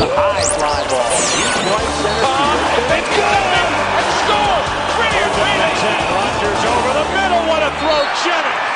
a 0.00 0.08
high 0.16 0.40
fly 0.56 0.80
ball. 0.88 1.12
Deep 1.36 1.56
right 1.68 1.92
center 2.00 2.32
field. 2.32 2.60
It's 2.96 3.10
good! 3.12 3.44
And 4.00 4.08
score! 4.24 4.60
Brilliant 4.96 5.34
finish! 5.36 5.80
Rogers 6.16 6.62
over 6.72 6.92
the 6.96 7.06
middle. 7.12 7.42
What 7.44 7.60
a 7.60 7.70
throw, 7.80 8.00
Jennings. 8.24 8.70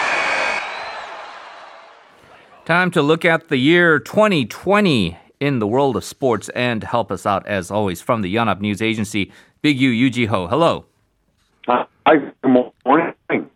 Time 2.66 2.90
to 2.92 3.02
look 3.02 3.24
at 3.24 3.48
the 3.48 3.56
year 3.56 3.98
2020 3.98 5.16
in 5.40 5.58
the 5.58 5.66
world 5.66 5.96
of 5.96 6.04
sports 6.04 6.48
and 6.50 6.84
help 6.84 7.10
us 7.10 7.26
out 7.26 7.46
as 7.46 7.70
always 7.70 8.00
from 8.00 8.22
the 8.22 8.34
Yonhap 8.34 8.60
News 8.60 8.80
Agency, 8.80 9.32
Big 9.62 9.80
U 9.80 9.90
Yoo 9.90 10.10
Jee-ho. 10.10 10.46
Hello. 10.46 10.86
Hi, 11.66 11.86
good 12.06 12.50
morning. 12.50 13.50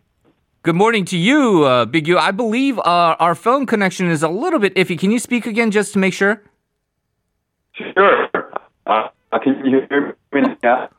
Good 0.61 0.75
morning 0.75 1.05
to 1.05 1.17
you, 1.17 1.63
uh, 1.63 1.85
Big 1.85 2.07
U. 2.07 2.17
I 2.17 2.31
believe 2.31 2.77
uh, 2.79 3.15
our 3.19 3.33
phone 3.33 3.65
connection 3.65 4.09
is 4.09 4.23
a 4.23 4.27
little 4.27 4.59
bit 4.59 4.75
iffy. 4.75 4.99
Can 4.99 5.09
you 5.09 5.19
speak 5.19 5.45
again 5.45 5.71
just 5.71 5.93
to 5.93 5.99
make 5.99 6.13
sure? 6.13 6.43
Sure. 7.79 8.29
Uh, 8.85 9.07
can 9.41 9.65
you 9.65 9.81
hear 9.89 10.15
me 10.33 10.41
now? 10.63 10.89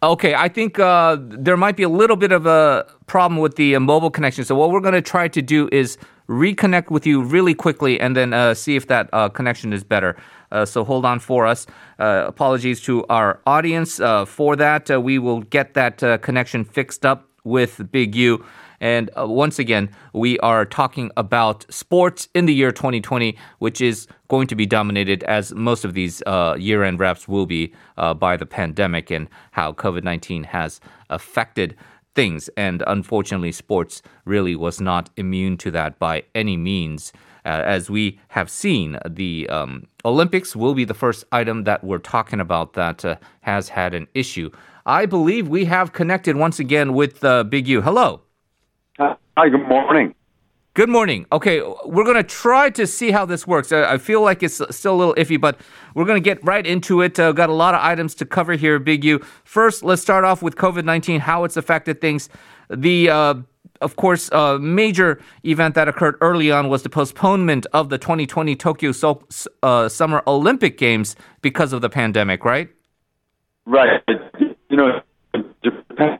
Okay, 0.00 0.32
I 0.34 0.48
think 0.48 0.78
uh, 0.78 1.16
there 1.20 1.56
might 1.56 1.76
be 1.76 1.82
a 1.82 1.88
little 1.88 2.14
bit 2.14 2.30
of 2.30 2.46
a 2.46 2.86
problem 3.06 3.40
with 3.40 3.56
the 3.56 3.74
uh, 3.74 3.80
mobile 3.80 4.10
connection. 4.10 4.44
So 4.44 4.54
what 4.54 4.70
we're 4.70 4.80
going 4.80 4.94
to 4.94 5.02
try 5.02 5.26
to 5.26 5.42
do 5.42 5.68
is 5.72 5.98
reconnect 6.28 6.90
with 6.90 7.04
you 7.04 7.20
really 7.20 7.54
quickly 7.54 7.98
and 7.98 8.14
then 8.14 8.32
uh, 8.32 8.54
see 8.54 8.76
if 8.76 8.86
that 8.86 9.10
uh, 9.12 9.28
connection 9.28 9.72
is 9.72 9.82
better. 9.82 10.16
Uh, 10.52 10.64
so 10.64 10.84
hold 10.84 11.04
on 11.04 11.18
for 11.18 11.46
us. 11.46 11.66
Uh, 11.98 12.24
apologies 12.28 12.80
to 12.82 13.04
our 13.06 13.40
audience 13.44 13.96
for 14.26 14.54
that. 14.54 14.88
we 15.02 15.18
will 15.18 15.40
get 15.40 15.74
that 15.74 15.98
connection 16.22 16.64
fixed 16.64 17.04
up 17.04 17.28
with 17.42 17.90
Big 17.90 18.14
U. 18.14 18.44
And 18.80 19.10
uh, 19.18 19.26
once 19.26 19.58
again, 19.58 19.90
we 20.12 20.38
are 20.40 20.64
talking 20.64 21.10
about 21.16 21.66
sports 21.72 22.28
in 22.34 22.46
the 22.46 22.54
year 22.54 22.72
2020, 22.72 23.36
which 23.58 23.80
is 23.80 24.06
going 24.28 24.46
to 24.48 24.54
be 24.54 24.66
dominated, 24.66 25.22
as 25.24 25.52
most 25.54 25.84
of 25.84 25.94
these 25.94 26.22
uh, 26.26 26.56
year 26.58 26.84
end 26.84 27.00
wraps 27.00 27.26
will 27.26 27.46
be, 27.46 27.72
uh, 27.96 28.14
by 28.14 28.36
the 28.36 28.46
pandemic 28.46 29.10
and 29.10 29.28
how 29.52 29.72
COVID 29.72 30.04
19 30.04 30.44
has 30.44 30.80
affected 31.10 31.76
things. 32.14 32.48
And 32.56 32.82
unfortunately, 32.86 33.52
sports 33.52 34.02
really 34.24 34.56
was 34.56 34.80
not 34.80 35.10
immune 35.16 35.56
to 35.58 35.70
that 35.72 35.98
by 35.98 36.24
any 36.34 36.56
means. 36.56 37.12
Uh, 37.44 37.62
as 37.64 37.88
we 37.88 38.18
have 38.28 38.50
seen, 38.50 38.98
the 39.08 39.48
um, 39.48 39.86
Olympics 40.04 40.54
will 40.54 40.74
be 40.74 40.84
the 40.84 40.94
first 40.94 41.24
item 41.32 41.64
that 41.64 41.82
we're 41.82 41.98
talking 41.98 42.40
about 42.40 42.74
that 42.74 43.04
uh, 43.04 43.16
has 43.40 43.70
had 43.70 43.94
an 43.94 44.06
issue. 44.14 44.50
I 44.84 45.06
believe 45.06 45.48
we 45.48 45.64
have 45.66 45.92
connected 45.92 46.36
once 46.36 46.58
again 46.58 46.92
with 46.92 47.24
uh, 47.24 47.44
Big 47.44 47.68
U. 47.68 47.82
Hello. 47.82 48.22
Hi, 48.98 49.48
good 49.48 49.68
morning. 49.68 50.14
Good 50.74 50.88
morning. 50.88 51.26
Okay, 51.32 51.60
we're 51.84 52.04
going 52.04 52.16
to 52.16 52.22
try 52.22 52.70
to 52.70 52.86
see 52.86 53.10
how 53.10 53.24
this 53.24 53.46
works. 53.46 53.72
I 53.72 53.98
feel 53.98 54.22
like 54.22 54.42
it's 54.42 54.60
still 54.70 54.94
a 54.94 54.98
little 54.98 55.14
iffy, 55.14 55.40
but 55.40 55.60
we're 55.94 56.04
going 56.04 56.22
to 56.22 56.24
get 56.24 56.44
right 56.44 56.66
into 56.66 57.02
it. 57.02 57.18
Uh, 57.18 57.32
got 57.32 57.48
a 57.48 57.52
lot 57.54 57.74
of 57.74 57.80
items 57.80 58.14
to 58.16 58.26
cover 58.26 58.54
here, 58.54 58.78
Big 58.78 59.04
U. 59.04 59.20
First, 59.44 59.82
let's 59.82 60.02
start 60.02 60.24
off 60.24 60.42
with 60.42 60.56
COVID 60.56 60.84
19, 60.84 61.20
how 61.20 61.44
it's 61.44 61.56
affected 61.56 62.00
things. 62.00 62.28
The 62.70 63.10
uh, 63.10 63.34
of 63.80 63.96
course, 63.96 64.28
a 64.30 64.38
uh, 64.38 64.58
major 64.58 65.20
event 65.44 65.76
that 65.76 65.88
occurred 65.88 66.16
early 66.20 66.50
on 66.50 66.68
was 66.68 66.82
the 66.82 66.90
postponement 66.90 67.66
of 67.72 67.90
the 67.90 67.98
2020 67.98 68.56
Tokyo 68.56 68.90
so- 68.90 69.22
uh, 69.62 69.88
Summer 69.88 70.22
Olympic 70.26 70.78
Games 70.78 71.14
because 71.42 71.72
of 71.72 71.80
the 71.80 71.88
pandemic, 71.88 72.44
right? 72.44 72.68
Right. 73.66 74.02
You 74.70 74.76
know, 74.76 75.00
Japan 75.62 76.18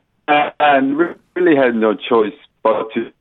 really 1.34 1.56
had 1.56 1.74
no 1.74 1.94
choice 1.94 2.32
but 2.62 2.88
to 2.94 3.12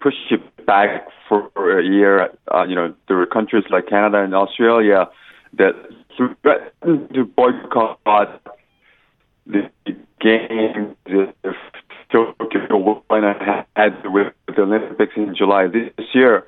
push 0.00 0.14
it 0.30 0.66
back 0.66 1.08
for 1.28 1.78
a 1.78 1.84
year. 1.84 2.30
Uh, 2.52 2.64
you 2.64 2.74
know, 2.74 2.94
there 3.06 3.16
were 3.16 3.26
countries 3.26 3.64
like 3.70 3.88
Canada 3.88 4.22
and 4.22 4.34
Australia 4.34 5.08
that 5.54 5.74
threatened 6.16 7.12
to 7.14 7.24
boycott 7.24 8.00
the 9.46 9.70
game 10.20 10.96
if 11.06 11.56
Tokyo 12.10 13.02
ahead 13.10 14.02
with 14.04 14.32
the 14.46 14.62
Olympics 14.62 15.12
in 15.16 15.34
July 15.36 15.66
this 15.68 16.06
year. 16.14 16.44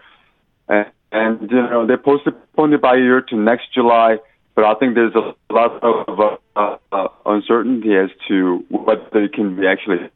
And, 0.68 0.86
and 1.12 1.50
you 1.50 1.56
know, 1.56 1.86
they 1.86 1.96
postponed 1.96 2.74
it 2.74 2.82
by 2.82 2.94
a 2.94 2.98
year 2.98 3.20
to 3.22 3.36
next 3.36 3.72
July. 3.74 4.18
But 4.54 4.64
I 4.64 4.74
think 4.74 4.94
there's 4.94 5.14
a 5.14 5.34
lot 5.52 5.82
of 5.82 6.38
uh, 6.56 6.76
uh, 6.92 7.08
uncertainty 7.24 7.96
as 7.96 8.10
to 8.28 8.64
whether 8.68 9.24
it 9.24 9.32
can 9.32 9.56
be 9.56 9.66
actually 9.66 10.10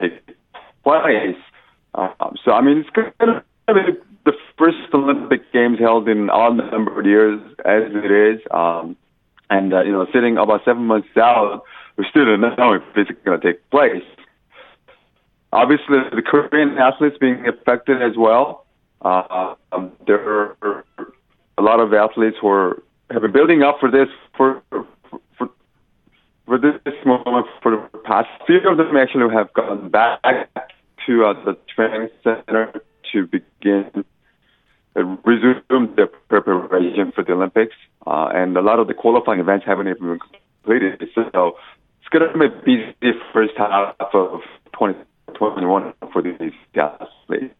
take 0.00 0.26
place. 0.82 1.36
Um, 1.96 2.36
so, 2.44 2.52
I 2.52 2.60
mean, 2.60 2.78
it's 2.78 2.90
going 2.90 3.12
to 3.18 3.42
be 3.74 3.98
the 4.24 4.32
first 4.58 4.76
Olympic 4.92 5.50
Games 5.52 5.78
held 5.78 6.08
in 6.08 6.28
odd 6.30 6.56
number 6.56 7.00
of 7.00 7.06
years 7.06 7.40
as 7.64 7.82
it 7.86 8.10
is. 8.10 8.40
Um, 8.50 8.96
and, 9.48 9.72
uh, 9.72 9.82
you 9.82 9.92
know, 9.92 10.06
sitting 10.12 10.36
about 10.36 10.60
seven 10.64 10.84
months 10.84 11.08
out, 11.16 11.62
we 11.96 12.04
still 12.10 12.26
don't 12.26 12.40
know 12.40 12.72
if 12.74 12.82
it's 12.96 13.10
going 13.24 13.40
to 13.40 13.46
take 13.46 13.70
place. 13.70 14.04
Obviously, 15.52 15.98
the 16.14 16.22
Korean 16.22 16.76
athletes 16.76 17.16
being 17.18 17.46
affected 17.48 18.02
as 18.02 18.16
well. 18.16 18.66
Uh, 19.00 19.54
um, 19.72 19.92
there 20.06 20.56
are 20.62 20.84
a 21.56 21.62
lot 21.62 21.80
of 21.80 21.94
athletes 21.94 22.36
who 22.40 22.48
are, 22.48 22.82
have 23.10 23.22
been 23.22 23.32
building 23.32 23.62
up 23.62 23.78
for 23.78 23.90
this 23.90 24.08
for 24.36 24.62
for 25.38 25.48
for 26.46 26.58
this 26.58 26.94
moment 27.04 27.46
for 27.62 27.72
the 27.72 27.98
past 28.04 28.28
few 28.46 28.58
of 28.68 28.76
them 28.76 28.96
actually 28.96 29.32
have 29.34 29.52
gone 29.52 29.88
back 29.88 30.20
to 31.06 31.24
uh, 31.24 31.44
the 31.44 31.56
training 31.74 32.08
center 32.22 32.72
to 33.12 33.26
begin 33.26 34.04
uh, 34.96 35.02
resume 35.24 35.94
their 35.94 36.06
preparation 36.06 37.12
for 37.14 37.24
the 37.24 37.32
Olympics. 37.32 37.74
Uh, 38.06 38.28
and 38.34 38.56
a 38.56 38.62
lot 38.62 38.78
of 38.78 38.86
the 38.86 38.94
qualifying 38.94 39.40
events 39.40 39.66
haven't 39.66 39.88
even 39.88 40.02
been 40.02 40.18
completed. 40.18 41.08
So 41.14 41.56
it's 42.00 42.08
going 42.10 42.32
to 42.32 42.38
be 42.64 42.74
a 42.74 42.94
busy 43.00 43.18
first 43.32 43.52
half 43.56 43.94
of 44.12 44.40
2021 44.74 45.92
for 46.12 46.22
these 46.22 46.52
athletes. 46.74 47.54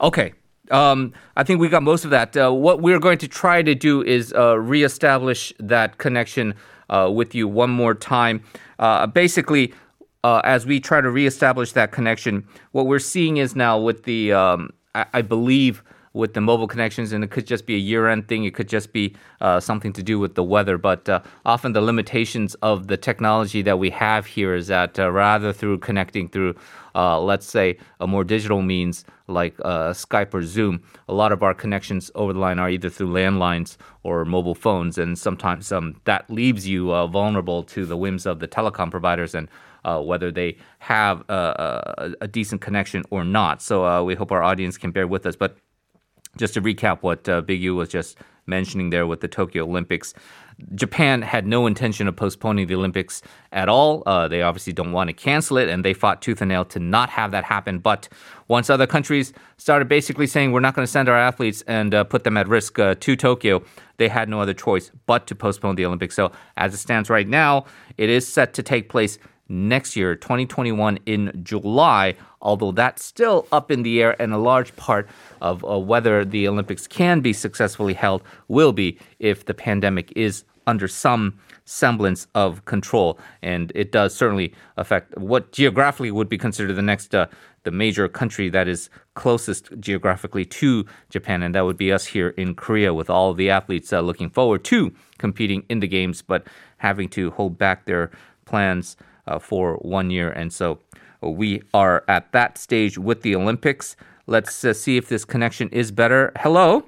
Okay. 0.00 0.32
Um, 0.70 1.12
I 1.36 1.44
think 1.44 1.60
we 1.60 1.68
got 1.68 1.82
most 1.82 2.04
of 2.04 2.10
that. 2.10 2.36
Uh, 2.36 2.50
what 2.52 2.80
we're 2.80 2.98
going 2.98 3.18
to 3.18 3.28
try 3.28 3.62
to 3.62 3.74
do 3.74 4.02
is 4.02 4.32
uh, 4.32 4.58
reestablish 4.58 5.52
that 5.58 5.98
connection 5.98 6.54
uh, 6.88 7.10
with 7.12 7.34
you 7.34 7.46
one 7.46 7.70
more 7.70 7.94
time. 7.94 8.42
Uh, 8.78 9.06
basically, 9.06 9.74
uh, 10.24 10.40
as 10.44 10.66
we 10.66 10.80
try 10.80 11.00
to 11.00 11.10
reestablish 11.10 11.72
that 11.72 11.92
connection, 11.92 12.46
what 12.72 12.86
we're 12.86 12.98
seeing 12.98 13.38
is 13.38 13.56
now 13.56 13.78
with 13.78 14.04
the, 14.04 14.32
um, 14.32 14.70
I, 14.94 15.06
I, 15.14 15.22
believe, 15.22 15.82
with 16.12 16.34
the 16.34 16.40
mobile 16.40 16.68
connections, 16.68 17.12
and 17.12 17.24
it 17.24 17.30
could 17.30 17.46
just 17.46 17.66
be 17.66 17.74
a 17.74 17.78
year 17.78 18.06
end 18.06 18.28
thing, 18.28 18.44
it 18.44 18.54
could 18.54 18.68
just 18.68 18.92
be 18.92 19.16
uh, 19.40 19.58
something 19.58 19.92
to 19.94 20.02
do 20.02 20.18
with 20.18 20.34
the 20.34 20.42
weather. 20.44 20.76
But 20.76 21.08
uh, 21.08 21.22
often 21.46 21.72
the 21.72 21.80
limitations 21.80 22.54
of 22.56 22.86
the 22.86 22.96
technology 22.96 23.62
that 23.62 23.78
we 23.78 23.90
have 23.90 24.26
here 24.26 24.54
is 24.54 24.66
that 24.66 24.98
uh, 24.98 25.10
rather 25.10 25.52
through 25.52 25.78
connecting 25.78 26.28
through, 26.28 26.54
uh, 26.94 27.18
let's 27.18 27.46
say, 27.46 27.78
a 27.98 28.06
more 28.06 28.24
digital 28.24 28.60
means 28.60 29.04
like 29.26 29.58
uh, 29.64 29.92
Skype 29.92 30.34
or 30.34 30.42
Zoom, 30.42 30.82
a 31.08 31.14
lot 31.14 31.32
of 31.32 31.42
our 31.42 31.54
connections 31.54 32.10
over 32.14 32.34
the 32.34 32.38
line 32.38 32.58
are 32.58 32.68
either 32.68 32.90
through 32.90 33.08
landlines 33.08 33.78
or 34.02 34.26
mobile 34.26 34.54
phones, 34.54 34.98
and 34.98 35.18
sometimes 35.18 35.72
um, 35.72 35.98
that 36.04 36.28
leaves 36.30 36.68
you 36.68 36.88
vulnerable 37.08 37.62
to 37.62 37.86
the 37.86 37.96
whims 37.96 38.26
of 38.26 38.38
the 38.40 38.48
telecom 38.48 38.90
providers 38.90 39.34
and 39.34 39.48
uh, 39.84 40.00
whether 40.00 40.30
they 40.30 40.56
have 40.78 41.22
a, 41.28 41.34
a, 41.98 42.24
a, 42.24 42.28
decent 42.28 42.60
connection 42.60 43.02
or 43.10 43.24
not. 43.24 43.60
So 43.62 43.84
uh, 43.86 44.02
we 44.02 44.14
hope 44.14 44.32
our 44.32 44.42
audience 44.42 44.78
can 44.78 44.90
bear 44.90 45.06
with 45.06 45.26
us. 45.26 45.36
But 45.36 45.56
just 46.36 46.54
to 46.54 46.62
recap 46.62 47.02
what 47.02 47.28
uh, 47.28 47.40
Big 47.40 47.60
U 47.62 47.74
was 47.74 47.88
just 47.88 48.18
mentioning 48.46 48.90
there 48.90 49.06
with 49.06 49.20
the 49.20 49.28
Tokyo 49.28 49.64
Olympics. 49.64 50.14
Japan 50.74 51.22
had 51.22 51.46
no 51.46 51.66
intention 51.66 52.08
of 52.08 52.16
postponing 52.16 52.66
the 52.66 52.74
Olympics 52.74 53.22
at 53.52 53.68
all. 53.68 54.02
Uh, 54.06 54.28
they 54.28 54.42
obviously 54.42 54.72
don't 54.72 54.92
want 54.92 55.08
to 55.08 55.14
cancel 55.14 55.56
it, 55.56 55.68
and 55.68 55.84
they 55.84 55.94
fought 55.94 56.20
tooth 56.20 56.40
and 56.40 56.48
nail 56.50 56.64
to 56.66 56.78
not 56.78 57.08
have 57.10 57.30
that 57.30 57.44
happen. 57.44 57.78
But 57.78 58.08
once 58.48 58.68
other 58.68 58.86
countries 58.86 59.32
started 59.56 59.88
basically 59.88 60.26
saying 60.26 60.52
we're 60.52 60.60
not 60.60 60.74
going 60.74 60.84
to 60.84 60.90
send 60.90 61.08
our 61.08 61.16
athletes 61.16 61.62
and 61.66 61.94
uh, 61.94 62.04
put 62.04 62.24
them 62.24 62.36
at 62.36 62.48
risk 62.48 62.78
uh, 62.78 62.94
to 63.00 63.16
Tokyo, 63.16 63.62
they 63.96 64.08
had 64.08 64.28
no 64.28 64.40
other 64.40 64.54
choice 64.54 64.90
but 65.06 65.26
to 65.28 65.34
postpone 65.34 65.76
the 65.76 65.86
Olympics. 65.86 66.14
So 66.14 66.32
as 66.56 66.74
it 66.74 66.78
stands 66.78 67.08
right 67.08 67.28
now, 67.28 67.64
it 67.96 68.10
is 68.10 68.26
set 68.26 68.52
to 68.54 68.62
take 68.62 68.88
place 68.88 69.18
next 69.52 69.94
year, 69.94 70.16
2021, 70.16 70.98
in 71.06 71.40
July, 71.44 72.16
although 72.40 72.72
that's 72.72 73.04
still 73.04 73.46
up 73.52 73.70
in 73.70 73.82
the 73.82 74.02
air, 74.02 74.20
and 74.20 74.32
a 74.32 74.38
large 74.38 74.74
part 74.76 75.08
of 75.40 75.64
uh, 75.64 75.78
whether 75.78 76.24
the 76.24 76.48
Olympics 76.48 76.86
can 76.86 77.20
be 77.20 77.32
successfully 77.32 77.94
held 77.94 78.22
will 78.48 78.72
be 78.72 78.98
if 79.18 79.44
the 79.44 79.54
pandemic 79.54 80.12
is 80.16 80.44
under 80.66 80.88
some 80.88 81.38
semblance 81.64 82.26
of 82.34 82.64
control. 82.64 83.18
And 83.42 83.70
it 83.74 83.92
does 83.92 84.14
certainly 84.14 84.54
affect 84.76 85.16
what 85.18 85.52
geographically 85.52 86.10
would 86.10 86.28
be 86.28 86.38
considered 86.38 86.74
the 86.74 86.82
next. 86.82 87.14
Uh, 87.14 87.26
the 87.64 87.70
major 87.70 88.08
country 88.08 88.48
that 88.48 88.66
is 88.66 88.90
closest 89.14 89.70
geographically 89.78 90.44
to 90.44 90.84
Japan, 91.10 91.44
and 91.44 91.54
that 91.54 91.64
would 91.64 91.76
be 91.76 91.92
us 91.92 92.06
here 92.06 92.30
in 92.30 92.56
Korea, 92.56 92.92
with 92.92 93.08
all 93.08 93.34
the 93.34 93.50
athletes 93.50 93.92
uh, 93.92 94.00
looking 94.00 94.30
forward 94.30 94.64
to 94.64 94.92
competing 95.18 95.64
in 95.68 95.78
the 95.78 95.86
games, 95.86 96.22
but 96.22 96.44
having 96.78 97.08
to 97.10 97.30
hold 97.30 97.58
back 97.58 97.84
their 97.84 98.10
plans 98.44 98.96
uh, 99.26 99.38
for 99.38 99.76
one 99.76 100.10
year. 100.10 100.30
And 100.30 100.52
so 100.52 100.78
we 101.20 101.62
are 101.74 102.04
at 102.08 102.32
that 102.32 102.58
stage 102.58 102.98
with 102.98 103.22
the 103.22 103.34
Olympics. 103.36 103.96
Let's 104.26 104.64
uh, 104.64 104.72
see 104.72 104.96
if 104.96 105.08
this 105.08 105.24
connection 105.24 105.68
is 105.70 105.90
better. 105.90 106.32
Hello. 106.36 106.84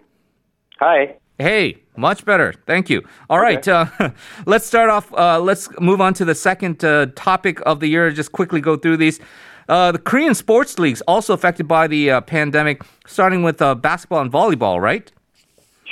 Hi. 0.79 1.17
Hey, 1.39 1.85
Much 1.97 2.25
better. 2.25 2.53
Thank 2.67 2.91
you. 2.91 3.03
All 3.31 3.39
right, 3.39 3.67
uh, 3.69 3.87
let's 4.47 4.67
start 4.67 4.91
off. 4.91 5.13
Uh, 5.15 5.39
let's 5.39 5.69
move 5.81 6.01
on 6.01 6.13
to 6.15 6.25
the 6.25 6.35
second 6.35 6.85
uh, 6.85 7.07
topic 7.15 7.61
of 7.67 7.79
the 7.81 7.87
year. 7.87 8.11
Just 8.11 8.33
quickly 8.33 8.61
go 8.61 8.77
through 8.77 8.97
these. 8.97 9.21
Uh, 9.69 9.93
the 9.93 9.99
Korean 9.99 10.35
sports 10.35 10.79
leagues 10.79 11.01
also 11.03 11.33
affected 11.33 11.69
by 11.69 11.87
the 11.87 12.11
uh, 12.11 12.21
pandemic, 12.21 12.83
starting 13.07 13.45
with 13.45 13.63
uh, 13.63 13.77
basketball 13.77 14.21
and 14.21 14.31
volleyball, 14.31 14.81
right? 14.81 15.11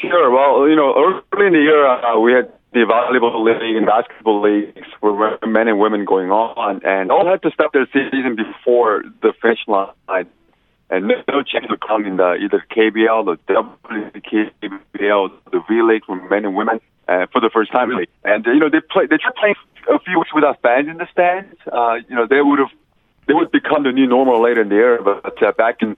Sure. 0.00 0.30
Well, 0.30 0.68
you 0.68 0.74
know, 0.74 0.92
early 0.96 1.46
in 1.46 1.52
the 1.52 1.60
year, 1.60 1.86
uh, 1.86 2.18
we 2.18 2.32
had 2.32 2.52
the 2.72 2.80
volleyball 2.80 3.44
league 3.44 3.76
and 3.76 3.86
basketball 3.86 4.40
leagues 4.40 4.86
where 5.00 5.38
men 5.46 5.68
and 5.68 5.78
women 5.78 6.04
going 6.04 6.30
on, 6.30 6.80
and 6.84 7.10
all 7.10 7.26
had 7.26 7.42
to 7.42 7.50
stop 7.50 7.72
their 7.72 7.86
season 7.92 8.36
before 8.36 9.02
the 9.20 9.32
finish 9.40 9.60
line. 9.66 10.26
And 10.88 11.08
no, 11.08 11.42
change 11.42 11.66
would 11.70 11.80
come 11.80 12.04
in 12.04 12.16
the 12.16 12.34
either 12.34 12.62
KBL, 12.70 13.24
the 13.24 13.54
WKBL, 13.54 15.30
the 15.50 15.60
V 15.68 15.82
League 15.82 16.04
for 16.04 16.16
men 16.28 16.44
and 16.44 16.54
women 16.54 16.80
uh, 17.08 17.26
for 17.32 17.40
the 17.40 17.50
first 17.52 17.72
time, 17.72 17.88
really. 17.88 18.08
And 18.24 18.46
uh, 18.46 18.50
you 18.50 18.60
know, 18.60 18.68
they 18.68 18.80
play. 18.80 19.06
They 19.06 19.16
tried 19.16 19.34
playing 19.36 19.54
a 19.88 19.98
few 20.00 20.18
weeks 20.18 20.34
without 20.34 20.60
fans 20.60 20.88
in 20.88 20.98
the 20.98 21.06
stands. 21.10 21.56
Uh, 21.70 21.96
you 22.08 22.14
know, 22.14 22.26
they 22.26 22.42
would 22.42 22.58
have 22.58 22.68
they 23.26 23.34
would 23.34 23.50
become 23.50 23.84
the 23.84 23.92
new 23.92 24.06
normal 24.06 24.42
later 24.42 24.62
in 24.62 24.68
the 24.68 24.74
year. 24.74 25.00
But 25.02 25.42
uh, 25.42 25.52
back 25.52 25.76
in, 25.80 25.96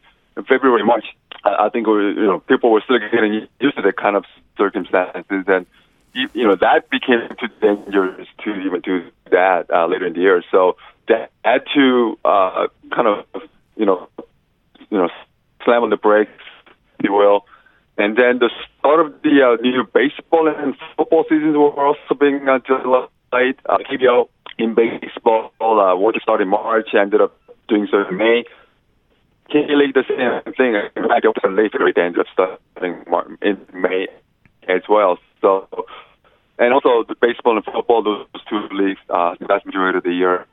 February, 0.48 0.84
March, 0.84 1.04
I, 1.44 1.66
I 1.66 1.68
think 1.70 1.86
we, 1.86 1.94
you 1.94 2.26
know 2.26 2.40
people 2.40 2.70
were 2.70 2.82
still 2.84 2.98
getting 2.98 3.48
used 3.60 3.76
to 3.76 3.82
that 3.82 3.96
kind 3.96 4.16
of 4.16 4.24
circumstances, 4.56 5.44
and 5.46 5.66
you, 6.14 6.28
you 6.32 6.44
know 6.44 6.56
that 6.56 6.88
became 6.90 7.28
too 7.40 7.48
dangerous 7.60 8.28
to 8.44 8.54
even 8.54 8.80
do 8.80 9.10
that 9.30 9.66
uh, 9.70 9.86
later 9.86 10.06
in 10.06 10.14
the 10.14 10.20
year. 10.20 10.42
So 10.50 10.76
that 11.08 11.30
had 11.44 11.62
to 11.74 12.18
uh, 12.24 12.68
kind 12.94 13.08
of 13.08 13.42
you 13.76 13.86
know 13.86 14.08
you 14.90 14.98
know 14.98 15.08
slam 15.64 15.82
on 15.82 15.90
the 15.90 15.96
brakes, 15.96 16.30
if 16.98 17.04
you 17.04 17.12
will. 17.12 17.44
And 17.96 18.16
then 18.16 18.38
the 18.38 18.50
start 18.78 19.06
of 19.06 19.22
the 19.22 19.42
uh, 19.42 19.62
new 19.62 19.84
baseball 19.84 20.48
and 20.48 20.74
football 20.96 21.24
seasons 21.28 21.56
were 21.56 21.70
also 21.70 22.14
being 22.18 22.48
uh, 22.48 22.58
delayed. 22.58 23.56
Uh, 23.66 23.78
KBL 23.78 24.28
in 24.58 24.74
baseball 24.74 25.52
uh, 25.60 25.94
was 25.96 26.14
to 26.14 26.20
start 26.20 26.40
in 26.40 26.48
March, 26.48 26.88
ended 26.94 27.20
up 27.20 27.36
doing 27.68 27.86
so 27.90 28.08
in 28.08 28.16
May. 28.16 28.44
K 29.50 29.66
League 29.68 29.94
the 29.94 30.04
same 30.08 30.54
thing. 30.54 30.74
In 30.96 31.08
fact, 31.08 31.24
it 31.24 31.28
was 31.28 31.36
late 31.44 31.98
ended 31.98 32.20
up 32.20 32.26
starting 32.32 33.04
in 33.42 33.58
May 33.72 34.06
as 34.68 34.82
well. 34.88 35.18
So, 35.40 35.68
and 36.58 36.72
also 36.72 37.04
the 37.08 37.14
baseball 37.20 37.56
and 37.56 37.64
football, 37.64 38.02
those 38.02 38.26
two 38.48 38.68
leagues, 38.72 39.00
uh, 39.10 39.34
the 39.38 39.46
vast 39.46 39.66
majority 39.66 39.98
of 39.98 40.04
the 40.04 40.12
year 40.12 40.46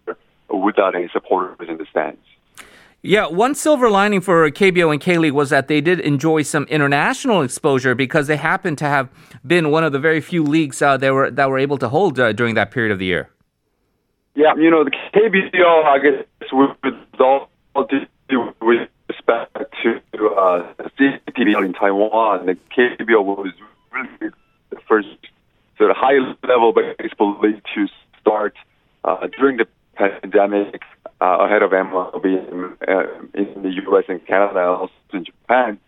without 0.50 0.96
any 0.96 1.10
supporters 1.14 1.70
in 1.70 1.78
the 1.78 1.86
stands. 1.90 2.20
Yeah, 3.04 3.28
one 3.28 3.56
silver 3.56 3.90
lining 3.90 4.22
for 4.22 4.50
KBO 4.52 4.92
and 4.92 5.02
K 5.02 5.18
League 5.18 5.34
was 5.34 5.50
that 5.50 5.68
they 5.68 5.82
did 5.82 6.00
enjoy 6.02 6.44
some 6.44 6.66
international 6.66 7.42
exposure 7.42 7.96
because 7.96 8.28
they 8.28 8.38
happened 8.38 8.78
to 8.78 8.86
have 8.86 9.10
been 9.46 9.72
one 9.72 9.84
of 9.84 9.92
the 9.92 9.98
very 9.98 10.22
few 10.22 10.44
leagues 10.44 10.84
uh, 10.84 10.98
that 10.98 11.12
were 11.12 11.32
that 11.32 11.50
were 11.50 11.58
able 11.58 11.80
to 11.80 11.90
hold 11.90 12.20
uh, 12.20 12.32
during 12.32 12.54
that 12.54 12.70
period 12.70 12.92
of 12.92 13.00
the 13.00 13.06
year. 13.06 13.32
Yeah, 14.36 14.54
you 14.56 14.70
know 14.70 14.84
the 14.84 14.92
KBO, 14.92 15.84
I 15.86 15.98
guess, 15.98 16.52
with 16.52 16.78
all 17.20 17.50
with 17.76 18.90
respect 19.08 19.58
to 19.82 20.28
uh, 20.30 20.74
CPBL 21.00 21.66
in 21.66 21.74
Taiwan, 21.74 22.46
the 22.46 22.58
KBO 22.78 23.24
was 23.24 23.52
really 23.92 24.32
the 24.70 24.78
first 24.88 25.08
sort 25.78 25.90
of 25.90 25.98
high 25.98 26.36
level 26.52 26.74
baseball 26.74 27.40
league 27.42 27.64
to 27.76 27.88
start 28.20 28.56
uh, 29.04 29.28
during 29.38 29.58
the 29.58 29.68
pandemic 29.96 30.82
uh, 31.22 31.46
ahead 31.46 31.62
of 31.62 31.72
MLB 31.72 32.26
in, 32.26 32.78
uh, 32.88 33.04
in 33.34 33.62
the 33.62 33.72
U.S. 33.86 34.06
and 34.08 34.26
Canada, 34.26 34.60
also 34.60 34.94
in 35.14 35.26
Japan. 35.26 35.80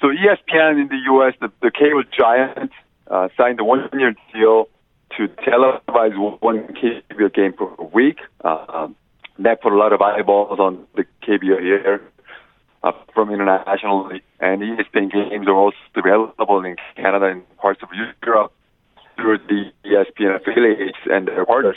So 0.00 0.08
ESPN 0.08 0.80
in 0.82 0.88
the 0.88 1.00
U.S., 1.12 1.34
the, 1.40 1.50
the 1.60 1.70
cable 1.70 2.04
giant, 2.16 2.72
uh, 3.10 3.28
signed 3.36 3.60
a 3.60 3.64
one-year 3.64 4.14
deal 4.32 4.68
to 5.16 5.28
televise 5.28 6.16
one 6.40 6.68
KBO 6.68 7.34
game 7.34 7.52
per 7.52 7.68
week. 7.92 8.18
Uh, 8.44 8.88
that 9.38 9.62
put 9.62 9.72
a 9.72 9.76
lot 9.76 9.92
of 9.92 10.00
eyeballs 10.00 10.58
on 10.58 10.84
the 10.96 11.04
KBO 11.22 11.60
here 11.60 12.02
uh, 12.82 12.92
from 13.14 13.30
internationally, 13.30 14.22
and 14.40 14.62
ESPN 14.62 15.12
games 15.12 15.46
are 15.46 15.54
also 15.54 15.76
available 15.96 16.64
in 16.64 16.76
Canada 16.96 17.26
and 17.26 17.56
parts 17.56 17.80
of 17.82 17.88
Europe 18.24 18.52
through 19.18 19.38
the 19.48 19.72
ESPN 19.84 20.36
affiliates 20.36 20.98
and 21.10 21.28
their 21.28 21.44
partners. 21.44 21.76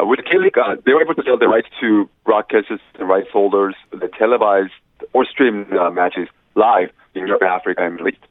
Uh, 0.00 0.06
with 0.06 0.20
K 0.24 0.38
League, 0.38 0.56
uh, 0.56 0.76
they 0.86 0.94
were 0.94 1.02
able 1.02 1.14
to 1.14 1.22
sell 1.24 1.36
the 1.36 1.48
rights 1.48 1.68
to 1.80 2.08
broadcasters 2.26 2.80
and 2.98 3.08
rights 3.08 3.28
holders 3.32 3.74
that 3.92 4.12
televised 4.14 4.72
or 5.12 5.24
streamed 5.24 5.72
uh, 5.72 5.90
matches 5.90 6.28
live 6.54 6.90
in 7.14 7.26
Europe, 7.26 7.42
Africa, 7.42 7.84
and 7.84 7.94
Middle 7.94 8.08
East. 8.08 8.24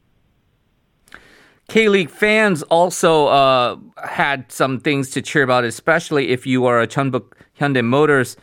K 1.68 1.88
League 1.88 2.10
fans 2.10 2.62
also 2.64 3.26
uh, 3.26 3.76
had 4.04 4.50
some 4.50 4.80
things 4.80 5.10
to 5.10 5.22
cheer 5.22 5.44
about, 5.44 5.64
especially 5.64 6.30
if 6.30 6.46
you 6.46 6.66
are 6.66 6.80
a 6.80 6.86
Jeonbuk 6.88 7.32
Hyundai 7.60 7.84
Motors 7.84 8.36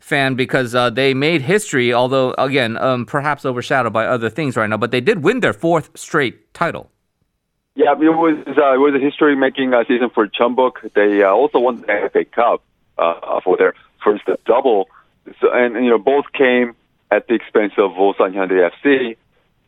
fan, 0.00 0.34
because 0.34 0.74
uh, 0.74 0.90
they 0.90 1.14
made 1.14 1.40
history, 1.40 1.94
although, 1.94 2.34
again, 2.36 2.76
um, 2.76 3.06
perhaps 3.06 3.46
overshadowed 3.46 3.94
by 3.94 4.04
other 4.04 4.28
things 4.28 4.56
right 4.56 4.68
now, 4.68 4.76
but 4.76 4.90
they 4.90 5.00
did 5.00 5.24
win 5.24 5.40
their 5.40 5.54
fourth 5.54 5.88
straight 5.94 6.52
title. 6.52 6.90
Yeah, 7.76 7.92
it 7.92 7.98
was 7.98 8.38
uh, 8.46 8.74
it 8.74 8.78
was 8.78 8.94
a 8.94 9.04
history-making 9.04 9.74
uh, 9.74 9.82
season 9.88 10.08
for 10.10 10.28
Jeonbuk. 10.28 10.92
They 10.94 11.24
uh, 11.24 11.30
also 11.30 11.58
won 11.58 11.80
the 11.80 12.08
FA 12.12 12.24
Cup 12.24 12.62
uh, 12.96 13.40
for 13.42 13.56
their 13.56 13.74
first 14.02 14.22
double, 14.46 14.88
so, 15.40 15.52
and, 15.52 15.74
and 15.74 15.84
you 15.84 15.90
know 15.90 15.98
both 15.98 16.26
came 16.32 16.76
at 17.10 17.26
the 17.26 17.34
expense 17.34 17.72
of 17.76 17.90
Ulsan 17.92 18.32
Hyundai 18.32 18.70
FC. 18.70 19.16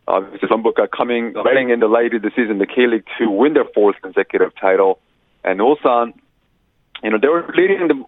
Uh, 0.06 0.20
Jeonbuk 0.38 0.78
uh, 0.78 0.86
coming 0.86 1.32
running 1.32 1.70
in 1.70 1.80
the 1.80 1.88
late 1.88 2.14
of 2.14 2.22
the 2.22 2.30
season, 2.36 2.58
the 2.58 2.66
K 2.66 2.86
League 2.86 3.06
to 3.18 3.28
win 3.28 3.54
their 3.54 3.64
fourth 3.74 3.96
consecutive 4.00 4.54
title, 4.54 5.00
and 5.42 5.58
Ulsan, 5.58 6.14
you 7.02 7.10
know, 7.10 7.18
they 7.20 7.26
were 7.26 7.52
leading 7.56 7.88
the 7.88 8.04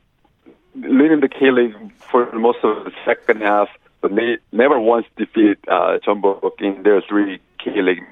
leading 0.76 1.18
the 1.18 1.28
K 1.28 1.50
League 1.50 1.74
for 1.98 2.30
most 2.34 2.58
of 2.62 2.84
the 2.84 2.92
second 3.04 3.40
half, 3.42 3.68
but 4.00 4.14
they 4.14 4.38
never 4.52 4.78
once 4.78 5.06
defeated 5.16 5.58
uh, 5.66 5.98
Jeonbuk 6.06 6.60
in 6.60 6.84
their 6.84 7.00
three 7.00 7.40
K 7.58 7.82
League 7.82 8.04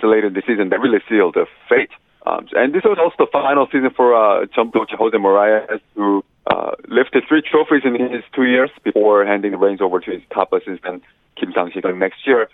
the 0.00 0.42
season 0.46 0.70
that 0.70 0.80
really 0.80 1.00
sealed 1.08 1.34
the 1.34 1.46
fate. 1.68 1.90
Um, 2.24 2.46
and 2.52 2.72
this 2.72 2.84
was 2.84 2.98
also 3.00 3.26
the 3.26 3.30
final 3.32 3.66
season 3.66 3.90
for 3.90 4.14
uh, 4.14 4.46
Jose 4.54 5.18
Morais, 5.18 5.66
who 5.94 6.24
uh, 6.46 6.72
lifted 6.88 7.24
three 7.28 7.42
trophies 7.42 7.82
in 7.84 7.94
his 7.94 8.22
two 8.34 8.44
years 8.44 8.70
before 8.84 9.24
handing 9.24 9.52
the 9.52 9.58
reins 9.58 9.80
over 9.80 10.00
to 10.00 10.10
his 10.10 10.22
top 10.32 10.52
assistant 10.52 11.02
Kim 11.36 11.52
Sang-sik 11.52 11.84
next 11.96 12.26
year. 12.26 12.48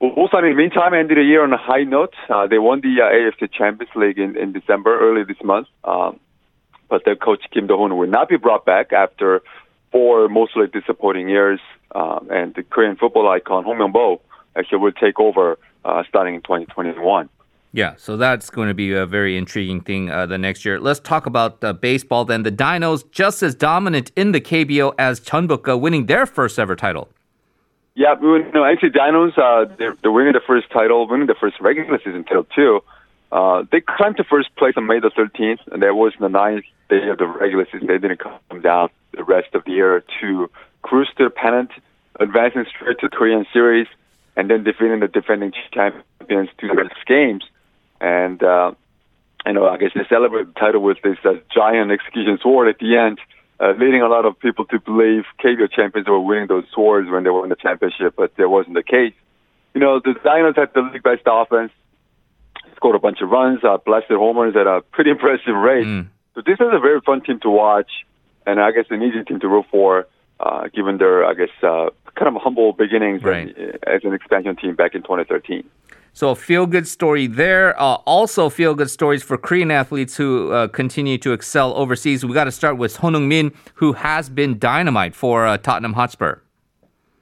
Ulsan, 0.00 0.44
in 0.44 0.50
the 0.50 0.54
meantime, 0.56 0.94
ended 0.94 1.18
the 1.18 1.22
year 1.22 1.42
on 1.42 1.52
a 1.52 1.58
high 1.58 1.84
note. 1.84 2.14
Uh, 2.30 2.46
they 2.46 2.58
won 2.58 2.80
the 2.80 3.02
uh, 3.02 3.12
AFC 3.12 3.52
Champions 3.52 3.94
League 3.94 4.18
in, 4.18 4.36
in 4.36 4.52
December, 4.52 4.98
early 4.98 5.24
this 5.24 5.42
month. 5.44 5.68
Um, 5.84 6.18
but 6.88 7.04
their 7.04 7.16
coach 7.16 7.44
Kim 7.52 7.66
Do-hoon 7.66 7.96
will 7.96 8.08
not 8.08 8.28
be 8.28 8.36
brought 8.36 8.64
back 8.64 8.92
after 8.94 9.42
four 9.92 10.28
mostly 10.28 10.66
disappointing 10.66 11.28
years. 11.28 11.60
Um, 11.94 12.28
and 12.30 12.54
the 12.54 12.62
Korean 12.62 12.96
football 12.96 13.28
icon 13.28 13.64
Hong 13.64 13.76
Myung-bo 13.76 14.22
actually 14.56 14.78
will 14.78 14.92
take 14.92 15.20
over 15.20 15.58
uh, 15.84 16.02
starting 16.08 16.34
in 16.34 16.42
2021. 16.42 17.28
Yeah, 17.72 17.94
so 17.96 18.16
that's 18.16 18.50
going 18.50 18.66
to 18.66 18.74
be 18.74 18.92
a 18.92 19.06
very 19.06 19.36
intriguing 19.36 19.80
thing 19.80 20.10
uh, 20.10 20.26
the 20.26 20.38
next 20.38 20.64
year. 20.64 20.80
Let's 20.80 20.98
talk 20.98 21.26
about 21.26 21.62
uh, 21.62 21.72
baseball 21.72 22.24
then. 22.24 22.42
The 22.42 22.50
Dinos 22.50 23.08
just 23.12 23.42
as 23.44 23.54
dominant 23.54 24.10
in 24.16 24.32
the 24.32 24.40
KBO 24.40 24.92
as 24.98 25.20
Jeonbuk, 25.20 25.68
uh, 25.68 25.78
winning 25.78 26.06
their 26.06 26.26
first 26.26 26.58
ever 26.58 26.74
title. 26.74 27.08
Yeah, 27.94 28.14
no, 28.20 28.64
actually, 28.64 28.90
Dinos 28.90 29.38
uh, 29.38 29.72
they're, 29.78 29.96
they're 30.02 30.10
winning 30.10 30.32
the 30.32 30.40
first 30.44 30.70
title, 30.70 31.06
winning 31.06 31.26
the 31.26 31.34
first 31.34 31.60
regular 31.60 31.98
season 31.98 32.24
title 32.24 32.44
too. 32.44 32.82
Uh, 33.30 33.64
they 33.70 33.80
climbed 33.80 34.16
to 34.16 34.24
first 34.24 34.54
place 34.56 34.74
on 34.76 34.86
May 34.86 34.98
the 34.98 35.10
13th, 35.10 35.60
and 35.70 35.82
that 35.82 35.94
was 35.94 36.12
the 36.18 36.28
ninth 36.28 36.64
day 36.88 37.08
of 37.08 37.18
the 37.18 37.26
regular 37.26 37.66
season. 37.70 37.86
They 37.86 37.98
didn't 37.98 38.18
come 38.18 38.60
down 38.62 38.90
the 39.12 39.22
rest 39.22 39.54
of 39.54 39.64
the 39.64 39.72
year 39.72 40.02
to 40.20 40.50
cruise 40.82 41.08
to 41.18 41.24
the 41.24 41.30
pennant, 41.30 41.70
advancing 42.18 42.64
straight 42.74 42.98
to 42.98 43.08
the 43.08 43.16
Korean 43.16 43.46
Series 43.52 43.86
and 44.36 44.50
then 44.50 44.64
defeating 44.64 45.00
the 45.00 45.08
defending 45.08 45.52
champions 45.72 46.48
to 46.58 46.68
the 46.68 46.74
next 46.74 47.06
games. 47.06 47.44
And, 48.00 48.42
uh, 48.42 48.72
you 49.46 49.52
know, 49.52 49.68
I 49.68 49.76
guess 49.76 49.90
they 49.94 50.02
celebrated 50.08 50.54
the 50.54 50.60
title 50.60 50.82
with 50.82 50.98
this 51.02 51.18
uh, 51.24 51.34
giant 51.54 51.90
execution 51.90 52.38
sword 52.42 52.68
at 52.68 52.78
the 52.78 52.96
end, 52.96 53.18
uh, 53.58 53.72
leading 53.78 54.02
a 54.02 54.08
lot 54.08 54.24
of 54.24 54.38
people 54.38 54.64
to 54.66 54.80
believe 54.80 55.24
KBO 55.42 55.70
champions 55.70 56.08
were 56.08 56.20
winning 56.20 56.46
those 56.46 56.64
swords 56.74 57.10
when 57.10 57.24
they 57.24 57.30
were 57.30 57.44
in 57.44 57.50
the 57.50 57.56
championship, 57.56 58.14
but 58.16 58.34
that 58.36 58.48
wasn't 58.48 58.74
the 58.74 58.82
case. 58.82 59.14
You 59.74 59.80
know, 59.80 60.00
the 60.00 60.14
Dinos 60.24 60.56
had 60.56 60.72
the 60.74 60.80
league 60.80 61.02
best 61.02 61.22
offense, 61.26 61.72
scored 62.76 62.96
a 62.96 62.98
bunch 62.98 63.20
of 63.20 63.28
runs, 63.28 63.60
uh, 63.62 63.76
blasted 63.84 64.16
homers 64.16 64.56
at 64.56 64.66
a 64.66 64.80
pretty 64.92 65.10
impressive 65.16 65.54
rate. 65.54 65.86
Mm. 65.86 66.08
So 66.34 66.42
this 66.44 66.54
is 66.54 66.68
a 66.72 66.80
very 66.80 67.00
fun 67.00 67.20
team 67.20 67.40
to 67.40 67.50
watch, 67.50 67.90
and 68.46 68.60
I 68.60 68.72
guess 68.72 68.86
an 68.90 69.02
easy 69.02 69.22
team 69.24 69.40
to 69.40 69.48
root 69.48 69.66
for, 69.70 70.06
uh, 70.40 70.68
given 70.74 70.98
their, 70.98 71.24
I 71.24 71.34
guess, 71.34 71.50
uh, 71.62 71.90
kind 72.16 72.34
of 72.34 72.42
humble 72.42 72.72
beginnings 72.72 73.22
right. 73.22 73.56
in, 73.56 73.78
as 73.86 74.02
an 74.04 74.14
expansion 74.14 74.56
team 74.56 74.74
back 74.74 74.94
in 74.94 75.02
2013. 75.02 75.68
So 76.12 76.30
a 76.30 76.34
feel 76.34 76.66
good 76.66 76.88
story 76.88 77.26
there. 77.26 77.80
Uh, 77.80 77.94
also 78.04 78.48
feel 78.50 78.74
good 78.74 78.90
stories 78.90 79.22
for 79.22 79.38
Korean 79.38 79.70
athletes 79.70 80.16
who 80.16 80.50
uh, 80.50 80.68
continue 80.68 81.18
to 81.18 81.32
excel 81.32 81.72
overseas. 81.74 82.24
We 82.24 82.34
got 82.34 82.44
to 82.44 82.52
start 82.52 82.78
with 82.78 82.92
Son 82.92 83.14
Heung-min, 83.14 83.52
who 83.74 83.92
has 83.92 84.28
been 84.28 84.58
dynamite 84.58 85.14
for 85.14 85.46
uh, 85.46 85.56
Tottenham 85.56 85.92
Hotspur. 85.92 86.40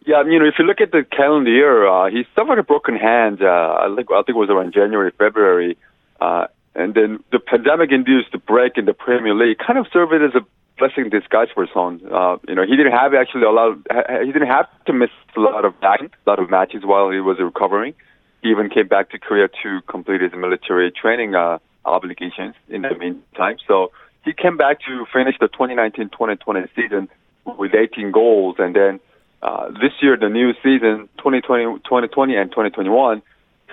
Yeah, 0.06 0.22
you 0.24 0.38
know, 0.38 0.46
if 0.46 0.54
you 0.58 0.64
look 0.64 0.80
at 0.80 0.90
the 0.90 1.04
calendar 1.04 1.50
year, 1.50 1.86
uh, 1.86 2.08
he 2.08 2.24
suffered 2.34 2.58
a 2.58 2.62
broken 2.62 2.96
hand. 2.96 3.42
Uh, 3.42 3.46
I 3.46 3.94
think 3.94 4.10
I 4.10 4.22
think 4.22 4.36
it 4.36 4.40
was 4.40 4.48
around 4.48 4.72
January, 4.72 5.12
February, 5.18 5.76
uh, 6.18 6.46
and 6.74 6.94
then 6.94 7.22
the 7.30 7.38
pandemic-induced 7.38 8.32
break 8.46 8.78
in 8.78 8.86
the 8.86 8.94
Premier 8.94 9.34
League 9.34 9.58
kind 9.58 9.78
of 9.78 9.86
served 9.92 10.14
as 10.14 10.34
a 10.34 10.46
blessing 10.78 11.04
in 11.04 11.10
disguise 11.10 11.48
for 11.54 11.66
Son. 11.72 12.00
Uh, 12.10 12.36
you 12.48 12.54
know, 12.54 12.64
he 12.64 12.76
didn't 12.76 12.92
have 12.92 13.14
actually 13.14 13.42
a 13.42 13.50
lot. 13.50 13.72
Of, 13.72 13.86
he 14.24 14.32
didn't 14.32 14.48
have 14.48 14.66
to 14.86 14.92
miss 14.92 15.10
a 15.36 15.40
lot 15.40 15.64
of 15.64 15.74
action, 15.82 16.10
a 16.26 16.30
lot 16.30 16.38
of 16.38 16.50
matches 16.50 16.82
while 16.84 17.10
he 17.10 17.20
was 17.20 17.38
recovering. 17.38 17.94
He 18.42 18.50
even 18.50 18.70
came 18.70 18.86
back 18.86 19.10
to 19.10 19.18
Korea 19.18 19.48
to 19.62 19.80
complete 19.88 20.20
his 20.20 20.32
military 20.32 20.92
training 20.92 21.34
uh, 21.34 21.58
obligations 21.84 22.54
in 22.68 22.82
the 22.82 22.94
meantime. 22.94 23.56
So 23.66 23.90
he 24.24 24.32
came 24.32 24.56
back 24.56 24.80
to 24.86 25.06
finish 25.12 25.36
the 25.40 25.48
2019-2020 25.48 26.68
season 26.76 27.08
with 27.44 27.74
18 27.74 28.12
goals, 28.12 28.56
and 28.58 28.76
then 28.76 29.00
uh, 29.42 29.68
this 29.70 29.92
year, 30.02 30.16
the 30.16 30.28
new 30.28 30.52
season, 30.62 31.08
2020, 31.18 31.80
2020 31.84 32.36
and 32.36 32.50
2021, 32.50 33.22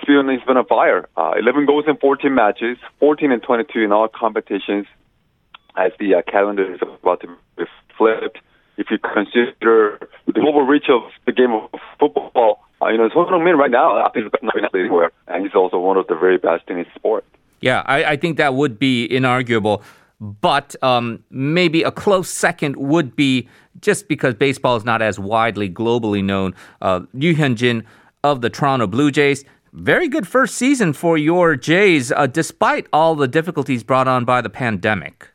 Spion's 0.01 0.43
been 0.43 0.57
on 0.57 0.65
fire. 0.65 1.07
Uh, 1.17 1.33
11 1.39 1.65
goals 1.65 1.85
in 1.87 1.97
14 1.97 2.33
matches, 2.33 2.77
14 2.99 3.31
and 3.31 3.41
22 3.41 3.81
in 3.81 3.91
all 3.91 4.07
competitions 4.07 4.85
as 5.77 5.91
the 5.99 6.15
uh, 6.15 6.21
calendar 6.29 6.73
is 6.73 6.79
about 6.81 7.21
to 7.21 7.27
be 7.57 7.63
flipped. 7.97 8.39
If 8.77 8.87
you 8.91 8.97
consider 8.97 10.09
the 10.25 10.33
global 10.33 10.63
reach 10.63 10.89
of 10.89 11.03
the 11.25 11.31
game 11.31 11.51
of 11.51 11.79
football, 11.99 12.59
uh, 12.81 12.89
you 12.89 12.97
know, 12.97 13.09
Son 13.09 13.25
Heung-min 13.25 13.57
right 13.57 13.71
now, 13.71 14.03
I 14.03 14.09
think 14.09 14.25
he's 14.25 14.43
not 14.43 14.75
anywhere, 14.75 15.11
and 15.27 15.43
he's 15.43 15.55
also 15.55 15.79
one 15.79 15.97
of 15.97 16.07
the 16.07 16.15
very 16.15 16.37
best 16.37 16.63
in 16.69 16.77
his 16.77 16.87
sport. 16.93 17.23
Yeah, 17.61 17.83
I, 17.85 18.03
I 18.03 18.15
think 18.17 18.37
that 18.37 18.53
would 18.53 18.77
be 18.77 19.07
inarguable. 19.07 19.81
But 20.19 20.75
um, 20.81 21.23
maybe 21.29 21.83
a 21.83 21.91
close 21.91 22.29
second 22.29 22.75
would 22.77 23.15
be 23.15 23.49
just 23.81 24.07
because 24.07 24.33
baseball 24.33 24.75
is 24.77 24.85
not 24.85 25.01
as 25.01 25.19
widely 25.19 25.69
globally 25.69 26.23
known. 26.23 26.53
Uh, 26.81 27.01
Hyun-jin 27.15 27.83
of 28.23 28.41
the 28.41 28.49
Toronto 28.49 28.87
Blue 28.87 29.11
Jays. 29.11 29.43
Very 29.73 30.07
good 30.07 30.27
first 30.27 30.55
season 30.55 30.93
for 30.93 31.17
your 31.17 31.55
Jays, 31.55 32.11
uh, 32.11 32.27
despite 32.27 32.87
all 32.93 33.15
the 33.15 33.27
difficulties 33.27 33.83
brought 33.83 34.07
on 34.07 34.23
by 34.23 34.41
the 34.41 34.49
pandemic. 34.49 35.29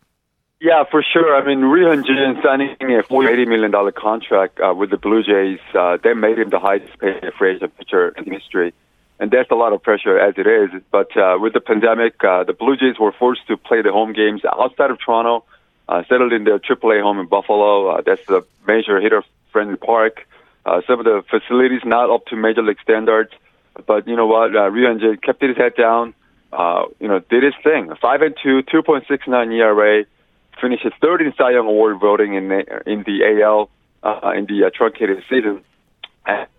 Yeah, 0.60 0.84
for 0.90 1.02
sure. 1.02 1.34
I 1.34 1.44
mean, 1.44 1.60
Ryu 1.60 1.86
Hyun-jin 1.86 2.42
signing 2.42 2.76
a 2.80 3.02
$40 3.02 3.48
million 3.48 3.72
contract 3.92 4.60
uh, 4.60 4.74
with 4.74 4.90
the 4.90 4.98
Blue 4.98 5.22
Jays, 5.22 5.58
uh, 5.74 5.96
they 6.02 6.12
made 6.12 6.38
him 6.38 6.50
the 6.50 6.58
highest 6.58 6.98
paid 6.98 7.32
free 7.38 7.56
agent 7.56 7.76
pitcher 7.78 8.10
in 8.10 8.30
history 8.30 8.74
and 9.20 9.30
that's 9.30 9.50
a 9.50 9.54
lot 9.54 9.72
of 9.74 9.82
pressure 9.82 10.18
as 10.18 10.34
it 10.38 10.46
is. 10.46 10.82
But 10.90 11.14
uh, 11.16 11.36
with 11.38 11.52
the 11.52 11.60
pandemic, 11.60 12.24
uh, 12.24 12.44
the 12.44 12.54
Blue 12.54 12.76
Jays 12.76 12.98
were 12.98 13.12
forced 13.12 13.46
to 13.48 13.56
play 13.58 13.82
the 13.82 13.92
home 13.92 14.14
games 14.14 14.40
outside 14.44 14.90
of 14.90 14.98
Toronto, 14.98 15.44
uh, 15.88 16.02
settled 16.08 16.32
in 16.32 16.44
their 16.44 16.58
AAA 16.58 17.02
home 17.02 17.20
in 17.20 17.26
Buffalo. 17.26 17.88
Uh, 17.88 18.00
that's 18.00 18.26
a 18.30 18.42
major 18.66 18.98
hitter-friendly 18.98 19.76
park. 19.76 20.26
Uh, 20.64 20.80
some 20.86 20.98
of 20.98 21.04
the 21.04 21.22
facilities 21.28 21.82
not 21.84 22.10
up 22.10 22.24
to 22.26 22.36
major 22.36 22.62
league 22.62 22.80
standards, 22.82 23.30
but 23.86 24.08
you 24.08 24.16
know 24.16 24.26
what? 24.26 24.56
Uh, 24.56 24.70
Ryu 24.70 24.86
Hyun-jin 24.86 25.18
kept 25.18 25.42
his 25.42 25.56
head 25.56 25.74
down. 25.76 26.14
Uh, 26.50 26.86
you 26.98 27.06
know, 27.06 27.20
did 27.20 27.44
his 27.44 27.54
thing. 27.62 27.94
Five 28.00 28.22
and 28.22 28.34
two, 28.42 28.62
2.69 28.62 29.52
ERA, 29.54 30.04
finished 30.60 30.82
his 30.82 30.92
third 31.00 31.22
in 31.22 31.32
Cy 31.36 31.52
Young 31.52 31.66
Award 31.66 31.98
voting 32.00 32.34
in 32.34 32.48
the, 32.48 32.82
in 32.86 33.02
the 33.04 33.42
AL 33.42 33.70
uh, 34.02 34.32
in 34.36 34.46
the 34.46 34.64
uh, 34.64 34.70
truncated 34.74 35.22
season 35.28 35.62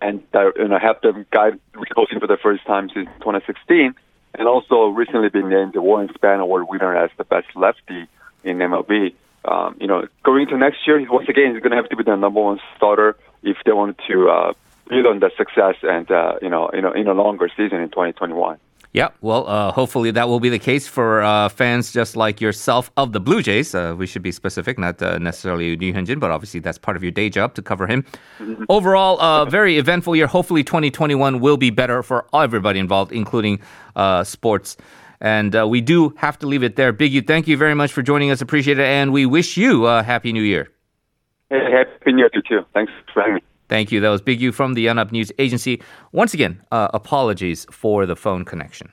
and 0.02 0.24
uh, 0.34 0.52
you 0.56 0.68
know 0.68 0.80
helped 0.80 1.04
them 1.04 1.26
guide 1.32 1.60
coaching 1.96 2.20
for 2.20 2.28
the 2.28 2.38
first 2.38 2.66
time 2.66 2.90
since 2.94 3.08
2016, 3.20 3.94
and 4.36 4.48
also 4.48 4.88
recently 4.88 5.30
been 5.30 5.50
named 5.50 5.74
the 5.74 5.82
Warren 5.82 6.10
Spahn 6.10 6.40
Award 6.40 6.68
winner 6.68 6.96
as 6.96 7.12
the 7.18 7.24
best 7.24 7.48
lefty 7.56 8.08
in 8.44 8.58
MLB. 8.58 9.14
Um, 9.44 9.78
you 9.80 9.88
know, 9.88 10.08
going 10.24 10.44
into 10.44 10.58
next 10.58 10.86
year, 10.86 11.04
once 11.12 11.28
again, 11.28 11.54
he's 11.54 11.62
going 11.62 11.72
to 11.72 11.78
have 11.78 11.90
to 11.90 11.96
be 11.96 12.04
the 12.04 12.16
number 12.16 12.42
one 12.42 12.60
starter 12.78 13.16
if 13.44 13.58
they 13.66 13.72
want 13.72 13.98
to 14.08 14.30
uh, 14.30 14.54
build 14.88 15.06
on 15.08 15.20
that 15.20 15.32
success 15.38 15.76
and 15.84 16.10
uh, 16.12 16.36
you 16.42 16.50
know, 16.50 16.70
you 16.74 16.82
know, 16.82 16.92
in 16.92 17.08
a 17.08 17.14
longer 17.14 17.50
season 17.56 17.80
in 17.80 17.90
2021. 17.90 18.58
Yeah, 18.94 19.10
well, 19.22 19.48
uh, 19.48 19.72
hopefully 19.72 20.12
that 20.12 20.28
will 20.28 20.42
be 20.42 20.50
the 20.50 20.60
case 20.60 20.86
for 20.86 21.22
uh, 21.22 21.48
fans 21.48 21.94
just 21.94 22.18
like 22.18 22.42
yourself 22.42 22.92
of 22.98 23.14
the 23.14 23.22
Blue 23.22 23.42
Jays. 23.42 23.74
Uh, 23.74 23.96
we 23.98 24.06
should 24.06 24.22
be 24.22 24.34
specific, 24.34 24.78
not 24.78 25.02
uh, 25.02 25.18
necessarily 25.18 25.78
Ryu 25.78 25.94
Hyun-jin, 25.94 26.20
but 26.20 26.30
obviously 26.30 26.60
that's 26.60 26.78
part 26.78 26.98
of 26.98 27.04
your 27.04 27.12
day 27.12 27.30
job 27.30 27.54
to 27.54 27.62
cover 27.62 27.88
him. 27.88 28.04
Mm-hmm. 28.40 28.66
Overall, 28.68 29.18
a 29.20 29.50
very 29.50 29.78
eventful 29.78 30.18
year. 30.18 30.28
Hopefully 30.28 30.62
2021 30.64 31.40
will 31.40 31.56
be 31.56 31.70
better 31.70 32.04
for 32.04 32.26
everybody 32.34 32.80
involved, 32.80 33.14
including 33.14 33.62
uh, 33.96 34.26
sports. 34.26 34.76
And 35.22 35.56
uh, 35.56 35.66
we 35.68 35.80
do 35.80 36.14
have 36.18 36.38
to 36.40 36.48
leave 36.48 36.64
it 36.64 36.76
there. 36.76 36.92
Big 36.92 37.14
U, 37.14 37.22
thank 37.22 37.48
you 37.48 37.56
very 37.56 37.76
much 37.76 37.94
for 37.94 38.02
joining 38.02 38.30
us. 38.30 38.42
Appreciate 38.42 38.78
it. 38.78 38.86
And 38.86 39.14
we 39.14 39.26
wish 39.26 39.56
you 39.56 39.86
a 39.86 40.04
happy 40.04 40.34
new 40.34 40.44
year. 40.44 40.68
Hey, 41.50 41.60
happy 41.72 42.12
new 42.12 42.20
year 42.20 42.30
to 42.30 42.42
you. 42.50 42.66
Thanks 42.74 42.92
for 43.14 43.22
having 43.22 43.36
me. 43.36 43.42
Thank 43.72 43.90
you. 43.90 44.02
That 44.02 44.10
was 44.10 44.22
Big 44.22 44.42
U 44.42 44.52
from 44.52 44.74
the 44.74 44.88
Yonhap 44.88 45.14
News 45.14 45.32
Agency. 45.40 45.82
Once 46.12 46.34
again, 46.34 46.62
uh, 46.74 46.90
apologies 46.94 47.66
for 47.72 48.06
the 48.06 48.18
phone 48.18 48.44
connection. 48.44 48.92